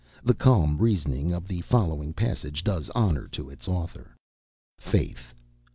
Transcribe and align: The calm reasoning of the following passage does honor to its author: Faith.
The 0.23 0.33
calm 0.33 0.79
reasoning 0.79 1.31
of 1.31 1.47
the 1.47 1.61
following 1.61 2.11
passage 2.11 2.63
does 2.63 2.89
honor 2.95 3.27
to 3.27 3.51
its 3.51 3.67
author: 3.67 4.15
Faith. 4.79 5.35